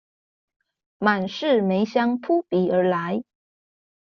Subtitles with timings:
[0.97, 3.21] 滿室梅香撲鼻而來